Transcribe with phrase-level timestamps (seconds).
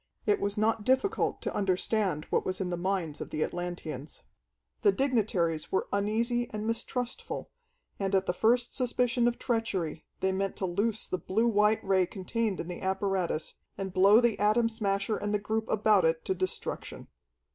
[0.25, 4.23] It was not difficult to understand what was in the minds of the Atlanteans.
[4.81, 7.51] The dignitaries were uneasy and mistrustful,
[7.99, 12.07] and at the first suspicion of treachery they meant to loose the blue white Ray
[12.07, 16.33] contained in the apparatus, and blow the Atom Smasher and the group about it to
[16.33, 17.07] destruction.